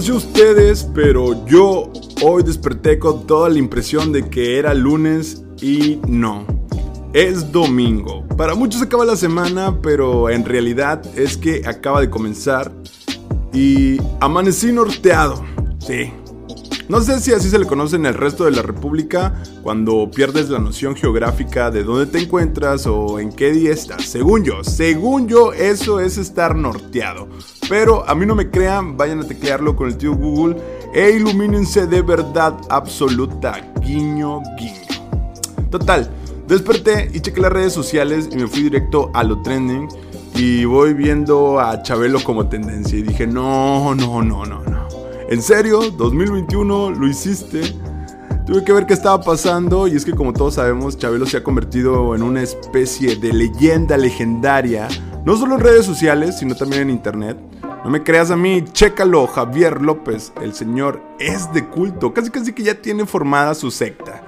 sé 0.00 0.12
ustedes, 0.12 0.84
pero 0.94 1.46
yo 1.46 1.92
hoy 2.22 2.42
desperté 2.42 2.98
con 2.98 3.26
toda 3.26 3.48
la 3.48 3.58
impresión 3.58 4.12
de 4.12 4.28
que 4.28 4.58
era 4.58 4.74
lunes 4.74 5.44
y 5.60 6.00
no. 6.08 6.44
Es 7.12 7.52
domingo. 7.52 8.26
Para 8.36 8.54
muchos 8.54 8.82
acaba 8.82 9.04
la 9.04 9.16
semana, 9.16 9.80
pero 9.80 10.28
en 10.28 10.44
realidad 10.44 11.02
es 11.16 11.36
que 11.36 11.62
acaba 11.66 12.00
de 12.00 12.10
comenzar 12.10 12.72
y 13.54 13.98
amanecí 14.20 14.72
norteado. 14.72 15.42
Sí, 15.78 16.12
no 16.88 17.00
sé 17.00 17.18
si 17.18 17.32
así 17.32 17.50
se 17.50 17.58
le 17.58 17.66
conoce 17.66 17.96
en 17.96 18.06
el 18.06 18.14
resto 18.14 18.44
de 18.44 18.52
la 18.52 18.62
República 18.62 19.42
cuando 19.62 20.08
pierdes 20.08 20.50
la 20.50 20.60
noción 20.60 20.94
geográfica 20.94 21.72
de 21.72 21.82
dónde 21.82 22.06
te 22.06 22.20
encuentras 22.20 22.86
o 22.86 23.18
en 23.18 23.32
qué 23.32 23.50
día 23.50 23.72
estás. 23.72 24.04
Según 24.04 24.44
yo, 24.44 24.62
según 24.62 25.26
yo, 25.26 25.52
eso 25.52 25.98
es 25.98 26.16
estar 26.16 26.54
norteado. 26.54 27.28
Pero 27.68 28.08
a 28.08 28.14
mí 28.14 28.26
no 28.26 28.34
me 28.34 28.50
crean, 28.50 28.96
vayan 28.96 29.20
a 29.20 29.26
teclearlo 29.26 29.74
con 29.74 29.88
el 29.88 29.96
tío 29.96 30.14
Google 30.14 30.56
e 30.94 31.10
ilumínense 31.10 31.86
de 31.86 32.02
verdad 32.02 32.56
absoluta. 32.68 33.60
Guiño, 33.80 34.40
guiño. 34.56 34.80
Total, 35.70 36.08
desperté 36.46 37.10
y 37.12 37.20
chequé 37.20 37.40
las 37.40 37.52
redes 37.52 37.72
sociales 37.72 38.28
y 38.30 38.36
me 38.36 38.46
fui 38.46 38.62
directo 38.62 39.10
a 39.14 39.24
lo 39.24 39.42
trending 39.42 39.88
y 40.34 40.64
voy 40.64 40.94
viendo 40.94 41.58
a 41.58 41.82
Chabelo 41.82 42.22
como 42.22 42.48
tendencia 42.48 42.98
y 42.98 43.02
dije, 43.02 43.26
no, 43.26 43.94
no, 43.94 44.22
no, 44.22 44.44
no, 44.44 44.62
no. 44.62 44.88
¿En 45.28 45.42
serio? 45.42 45.80
¿2021 45.96 46.96
lo 46.96 47.08
hiciste? 47.08 47.62
Tuve 48.46 48.62
que 48.62 48.72
ver 48.72 48.86
qué 48.86 48.94
estaba 48.94 49.20
pasando 49.20 49.88
y 49.88 49.96
es 49.96 50.04
que 50.04 50.12
como 50.12 50.32
todos 50.32 50.54
sabemos, 50.54 50.96
Chabelo 50.96 51.26
se 51.26 51.38
ha 51.38 51.42
convertido 51.42 52.14
en 52.14 52.22
una 52.22 52.42
especie 52.42 53.16
de 53.16 53.32
leyenda 53.32 53.96
legendaria, 53.96 54.86
no 55.26 55.36
solo 55.36 55.56
en 55.56 55.60
redes 55.60 55.84
sociales, 55.84 56.38
sino 56.38 56.54
también 56.54 56.82
en 56.82 56.90
internet. 56.90 57.36
No 57.84 57.90
me 57.90 58.04
creas 58.04 58.30
a 58.30 58.36
mí, 58.36 58.64
chécalo, 58.72 59.26
Javier 59.26 59.82
López, 59.82 60.32
el 60.40 60.54
señor 60.54 61.02
es 61.18 61.52
de 61.52 61.66
culto, 61.66 62.14
casi 62.14 62.30
casi 62.30 62.52
que 62.52 62.62
ya 62.62 62.80
tiene 62.80 63.06
formada 63.06 63.52
su 63.54 63.72
secta. 63.72 64.22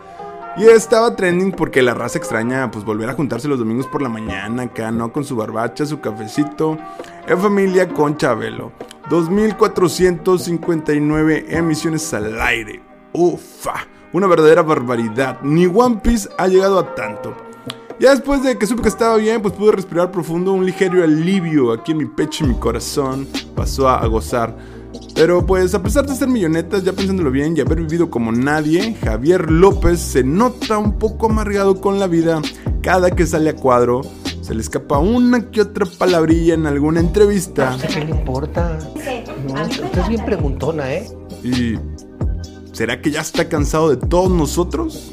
Y 0.56 0.64
estaba 0.64 1.14
trending 1.14 1.52
porque 1.52 1.82
la 1.82 1.94
raza 1.94 2.18
extraña 2.18 2.68
pues 2.72 2.84
volver 2.84 3.08
a 3.08 3.14
juntarse 3.14 3.46
los 3.46 3.60
domingos 3.60 3.86
por 3.86 4.02
la 4.02 4.08
mañana 4.08 4.64
acá, 4.64 4.90
¿no? 4.90 5.12
Con 5.12 5.24
su 5.24 5.36
barbacha, 5.36 5.86
su 5.86 6.00
cafecito, 6.00 6.76
en 7.28 7.38
familia 7.38 7.88
con 7.88 8.16
Chabelo. 8.16 8.72
2.459 9.08 11.44
emisiones 11.50 12.12
al 12.12 12.40
aire. 12.40 12.82
Ufa, 13.12 13.86
una 14.12 14.26
verdadera 14.26 14.62
barbaridad. 14.62 15.40
Ni 15.42 15.66
One 15.66 16.00
Piece 16.02 16.28
ha 16.36 16.48
llegado 16.48 16.80
a 16.80 16.96
tanto. 16.96 17.47
Ya 18.00 18.10
después 18.10 18.42
de 18.42 18.56
que 18.56 18.66
supe 18.66 18.82
que 18.82 18.88
estaba 18.88 19.16
bien, 19.16 19.42
pues 19.42 19.54
pude 19.54 19.72
respirar 19.72 20.10
profundo, 20.10 20.52
un 20.52 20.64
ligero 20.64 21.02
alivio 21.02 21.72
aquí 21.72 21.92
en 21.92 21.98
mi 21.98 22.06
pecho 22.06 22.44
y 22.44 22.48
mi 22.48 22.54
corazón 22.54 23.26
pasó 23.56 23.88
a, 23.88 24.06
gozar. 24.06 24.56
Pero 25.14 25.44
pues 25.44 25.74
a 25.74 25.82
pesar 25.82 26.06
de 26.06 26.14
ser 26.14 26.28
millonetas, 26.28 26.84
ya 26.84 26.92
pensándolo 26.92 27.30
bien 27.30 27.56
y 27.56 27.60
haber 27.60 27.78
vivido 27.78 28.08
como 28.08 28.30
nadie, 28.30 28.94
Javier 29.02 29.50
López 29.50 29.98
se 30.00 30.22
nota 30.22 30.78
un 30.78 30.98
poco 30.98 31.26
amargado 31.26 31.80
con 31.80 31.98
la 31.98 32.06
vida 32.06 32.40
cada 32.82 33.10
que 33.10 33.26
sale 33.26 33.50
a 33.50 33.56
cuadro 33.56 34.02
se 34.48 34.54
le 34.54 34.62
escapa 34.62 34.96
una 34.96 35.50
que 35.50 35.60
otra 35.60 35.84
palabrilla 35.84 36.54
en 36.54 36.66
alguna 36.66 37.00
entrevista. 37.00 37.76
No 37.76 37.82
qué 37.82 38.02
le 38.02 38.10
importa. 38.12 38.78
No, 39.46 39.62
usted 39.62 39.98
es 39.98 40.08
bien 40.08 40.24
preguntona, 40.24 40.90
¿eh? 40.90 41.06
¿Y 41.44 41.74
será 42.72 43.02
que 43.02 43.10
ya 43.10 43.20
está 43.20 43.46
cansado 43.46 43.90
de 43.90 43.98
todos 43.98 44.30
nosotros? 44.30 45.12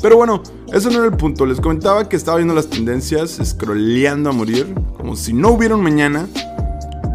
Pero 0.00 0.16
bueno, 0.16 0.42
eso 0.72 0.90
no 0.90 0.98
era 0.98 1.06
el 1.06 1.16
punto. 1.16 1.46
Les 1.46 1.60
comentaba 1.60 2.08
que 2.08 2.16
estaba 2.16 2.36
viendo 2.36 2.54
las 2.54 2.68
tendencias, 2.68 3.38
scrolleando 3.42 4.30
a 4.30 4.32
morir, 4.32 4.74
como 4.96 5.16
si 5.16 5.32
no 5.32 5.50
hubiera 5.50 5.74
un 5.74 5.82
mañana. 5.82 6.28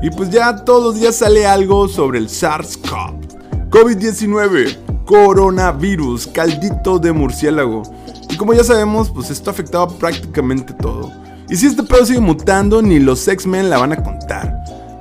Y 0.03 0.09
pues 0.09 0.29
ya 0.29 0.63
todos 0.65 0.83
los 0.83 0.95
días 0.95 1.15
sale 1.15 1.45
algo 1.47 1.87
sobre 1.87 2.19
el 2.19 2.27
SARS-CoV. 2.27 3.69
COVID-19, 3.69 5.05
coronavirus, 5.05 6.27
caldito 6.27 6.99
de 6.99 7.13
murciélago. 7.13 7.83
Y 8.29 8.37
como 8.37 8.53
ya 8.53 8.63
sabemos, 8.63 9.09
pues 9.09 9.29
esto 9.29 9.51
afectaba 9.51 9.87
prácticamente 9.87 10.73
todo. 10.73 11.11
Y 11.49 11.55
si 11.55 11.67
este 11.67 11.83
pedo 11.83 12.05
sigue 12.05 12.19
mutando, 12.19 12.81
ni 12.81 12.99
los 12.99 13.27
X-Men 13.27 13.69
la 13.69 13.77
van 13.77 13.93
a 13.93 14.03
contar. 14.03 14.53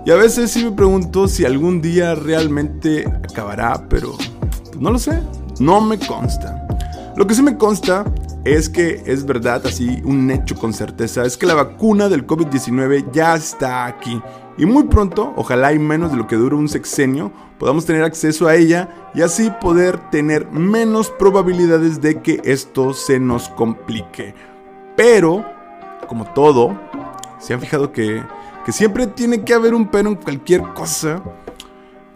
Y 0.06 0.10
a 0.10 0.16
veces 0.16 0.50
sí 0.50 0.64
me 0.64 0.72
pregunto 0.72 1.26
si 1.26 1.44
algún 1.44 1.80
día 1.80 2.14
realmente 2.14 3.04
acabará, 3.08 3.86
pero 3.88 4.14
pues 4.16 4.76
no 4.78 4.90
lo 4.90 4.98
sé, 4.98 5.18
no 5.58 5.80
me 5.80 5.98
consta. 5.98 6.68
Lo 7.16 7.26
que 7.26 7.34
sí 7.34 7.42
me 7.42 7.56
consta 7.56 8.04
es 8.44 8.68
que 8.68 9.02
es 9.06 9.24
verdad, 9.24 9.66
así 9.66 10.02
un 10.04 10.30
hecho 10.30 10.54
con 10.56 10.72
certeza, 10.74 11.24
es 11.24 11.36
que 11.36 11.46
la 11.46 11.54
vacuna 11.54 12.08
del 12.08 12.26
COVID-19 12.26 13.10
ya 13.10 13.34
está 13.34 13.86
aquí. 13.86 14.20
Y 14.58 14.66
muy 14.66 14.84
pronto, 14.84 15.32
ojalá 15.36 15.72
y 15.72 15.78
menos 15.78 16.12
de 16.12 16.18
lo 16.18 16.26
que 16.26 16.36
dure 16.36 16.54
un 16.54 16.68
sexenio, 16.68 17.32
podamos 17.58 17.86
tener 17.86 18.04
acceso 18.04 18.46
a 18.46 18.54
ella 18.54 19.10
y 19.14 19.22
así 19.22 19.50
poder 19.60 20.10
tener 20.10 20.50
menos 20.50 21.10
probabilidades 21.10 22.00
de 22.00 22.20
que 22.20 22.40
esto 22.44 22.92
se 22.92 23.18
nos 23.18 23.48
complique. 23.48 24.34
Pero, 24.96 25.44
como 26.06 26.26
todo, 26.34 26.78
se 27.40 27.54
han 27.54 27.60
fijado 27.60 27.92
que, 27.92 28.22
que 28.64 28.72
siempre 28.72 29.06
tiene 29.06 29.42
que 29.42 29.54
haber 29.54 29.74
un 29.74 29.88
pero 29.88 30.10
en 30.10 30.16
cualquier 30.16 30.62
cosa. 30.74 31.22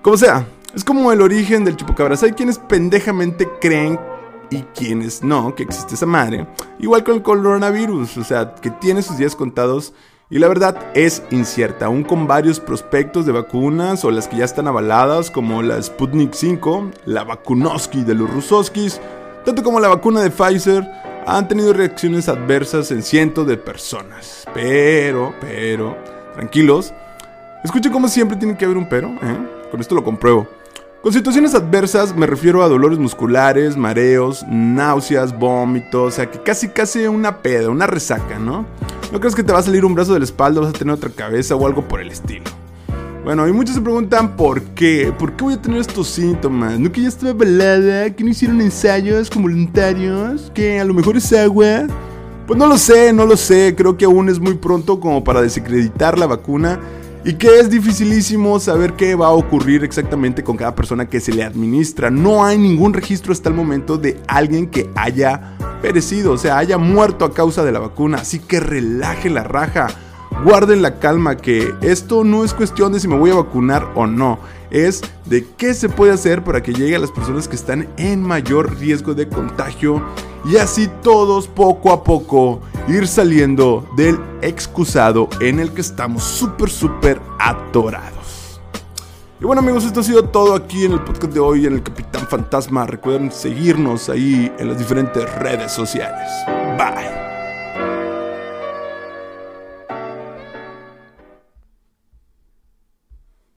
Como 0.02 0.16
sea, 0.16 0.46
es 0.74 0.84
como 0.84 1.10
el 1.10 1.22
origen 1.22 1.64
del 1.64 1.76
chupacabras. 1.76 2.22
Hay 2.22 2.32
quienes 2.32 2.58
pendejamente 2.58 3.48
creen 3.60 3.98
y 4.50 4.62
quienes 4.74 5.22
no, 5.22 5.54
que 5.54 5.62
existe 5.62 5.94
esa 5.94 6.06
madre. 6.06 6.46
Igual 6.78 7.04
con 7.04 7.14
el 7.16 7.22
coronavirus, 7.22 8.16
o 8.16 8.24
sea, 8.24 8.54
que 8.54 8.70
tiene 8.70 9.02
sus 9.02 9.18
días 9.18 9.36
contados 9.36 9.92
y 10.30 10.38
la 10.38 10.48
verdad 10.48 10.76
es 10.94 11.22
incierta, 11.30 11.86
aún 11.86 12.04
con 12.04 12.26
varios 12.26 12.60
prospectos 12.60 13.24
de 13.24 13.32
vacunas 13.32 14.04
o 14.04 14.10
las 14.10 14.28
que 14.28 14.36
ya 14.36 14.44
están 14.44 14.68
avaladas 14.68 15.30
como 15.30 15.62
la 15.62 15.80
Sputnik 15.82 16.34
5, 16.34 16.90
la 17.06 17.24
Vakunoski 17.24 18.04
de 18.04 18.14
los 18.14 18.30
Rusoskis, 18.30 19.00
tanto 19.46 19.62
como 19.62 19.80
la 19.80 19.88
vacuna 19.88 20.20
de 20.20 20.30
Pfizer, 20.30 20.86
han 21.26 21.48
tenido 21.48 21.72
reacciones 21.72 22.28
adversas 22.28 22.90
en 22.90 23.02
cientos 23.02 23.46
de 23.46 23.56
personas. 23.56 24.44
Pero, 24.52 25.34
pero, 25.40 25.96
tranquilos, 26.34 26.92
escuchen 27.64 27.90
como 27.90 28.08
siempre 28.08 28.36
tiene 28.36 28.56
que 28.56 28.66
haber 28.66 28.76
un 28.76 28.88
pero, 28.88 29.08
¿eh? 29.08 29.68
con 29.70 29.80
esto 29.80 29.94
lo 29.94 30.04
compruebo. 30.04 30.46
Con 31.02 31.12
situaciones 31.12 31.54
adversas 31.54 32.16
me 32.16 32.26
refiero 32.26 32.64
a 32.64 32.68
dolores 32.68 32.98
musculares, 32.98 33.76
mareos, 33.76 34.44
náuseas, 34.50 35.38
vómitos, 35.38 36.08
o 36.08 36.10
sea 36.10 36.28
que 36.28 36.42
casi 36.42 36.70
casi 36.70 37.06
una 37.06 37.40
peda, 37.40 37.70
una 37.70 37.86
resaca, 37.86 38.40
¿no? 38.40 38.66
No 39.12 39.20
crees 39.20 39.36
que 39.36 39.44
te 39.44 39.52
va 39.52 39.60
a 39.60 39.62
salir 39.62 39.84
un 39.84 39.94
brazo 39.94 40.12
de 40.12 40.18
la 40.18 40.24
espalda, 40.24 40.60
vas 40.60 40.70
a 40.70 40.72
tener 40.72 40.92
otra 40.92 41.10
cabeza 41.10 41.54
o 41.54 41.64
algo 41.68 41.86
por 41.86 42.00
el 42.00 42.10
estilo. 42.10 42.46
Bueno, 43.22 43.46
y 43.46 43.52
muchos 43.52 43.76
se 43.76 43.80
preguntan 43.80 44.34
por 44.34 44.60
qué, 44.60 45.14
por 45.16 45.34
qué 45.34 45.44
voy 45.44 45.54
a 45.54 45.62
tener 45.62 45.80
estos 45.80 46.08
síntomas. 46.08 46.80
¿No 46.80 46.90
que 46.90 47.02
ya 47.02 47.08
estaba 47.08 47.32
balada? 47.32 48.10
¿Que 48.10 48.24
no 48.24 48.30
hicieron 48.30 48.60
ensayos 48.60 49.30
con 49.30 49.42
voluntarios? 49.42 50.50
¿Que 50.52 50.80
a 50.80 50.84
lo 50.84 50.94
mejor 50.94 51.16
es 51.16 51.32
agua? 51.32 51.86
Pues 52.48 52.58
no 52.58 52.66
lo 52.66 52.76
sé, 52.76 53.12
no 53.12 53.24
lo 53.24 53.36
sé, 53.36 53.74
creo 53.76 53.96
que 53.96 54.04
aún 54.04 54.28
es 54.28 54.40
muy 54.40 54.54
pronto 54.54 54.98
como 54.98 55.22
para 55.22 55.42
desacreditar 55.42 56.18
la 56.18 56.26
vacuna 56.26 56.80
y 57.24 57.34
que 57.34 57.58
es 57.58 57.70
dificilísimo 57.70 58.58
saber 58.60 58.94
qué 58.94 59.14
va 59.14 59.26
a 59.26 59.32
ocurrir 59.32 59.84
exactamente 59.84 60.42
con 60.42 60.56
cada 60.56 60.74
persona 60.74 61.08
que 61.08 61.20
se 61.20 61.32
le 61.32 61.44
administra. 61.44 62.10
No 62.10 62.44
hay 62.44 62.58
ningún 62.58 62.92
registro 62.92 63.32
hasta 63.32 63.48
el 63.48 63.54
momento 63.54 63.98
de 63.98 64.20
alguien 64.26 64.68
que 64.68 64.88
haya 64.94 65.56
perecido, 65.82 66.32
o 66.32 66.38
sea, 66.38 66.58
haya 66.58 66.78
muerto 66.78 67.24
a 67.24 67.34
causa 67.34 67.64
de 67.64 67.72
la 67.72 67.80
vacuna. 67.80 68.18
Así 68.18 68.38
que 68.38 68.60
relaje 68.60 69.30
la 69.30 69.44
raja, 69.44 69.88
guarden 70.44 70.82
la 70.82 70.98
calma, 70.98 71.36
que 71.36 71.74
esto 71.80 72.24
no 72.24 72.44
es 72.44 72.54
cuestión 72.54 72.92
de 72.92 73.00
si 73.00 73.08
me 73.08 73.18
voy 73.18 73.30
a 73.30 73.36
vacunar 73.36 73.92
o 73.94 74.06
no. 74.06 74.38
Es 74.70 75.00
de 75.24 75.46
qué 75.56 75.74
se 75.74 75.88
puede 75.88 76.12
hacer 76.12 76.44
para 76.44 76.62
que 76.62 76.74
llegue 76.74 76.96
a 76.96 77.00
las 77.00 77.10
personas 77.10 77.48
que 77.48 77.56
están 77.56 77.88
en 77.96 78.22
mayor 78.22 78.78
riesgo 78.78 79.14
de 79.14 79.28
contagio 79.28 80.02
y 80.44 80.56
así 80.56 80.88
todos 81.02 81.46
poco 81.46 81.92
a 81.92 82.02
poco 82.04 82.60
ir 82.88 83.06
saliendo 83.06 83.86
del 83.96 84.18
excusado 84.42 85.28
en 85.40 85.60
el 85.60 85.72
que 85.72 85.80
estamos 85.80 86.22
súper, 86.22 86.70
súper 86.70 87.20
atorados. 87.38 88.60
Y 89.40 89.44
bueno 89.44 89.60
amigos, 89.60 89.84
esto 89.84 90.00
ha 90.00 90.02
sido 90.02 90.24
todo 90.24 90.54
aquí 90.54 90.84
en 90.84 90.92
el 90.92 91.00
podcast 91.00 91.32
de 91.32 91.40
hoy 91.40 91.66
en 91.66 91.74
el 91.74 91.82
Capitán 91.82 92.26
Fantasma. 92.26 92.86
Recuerden 92.86 93.30
seguirnos 93.30 94.08
ahí 94.08 94.52
en 94.58 94.68
las 94.68 94.78
diferentes 94.78 95.32
redes 95.36 95.70
sociales. 95.70 96.28
Bye. 96.76 97.37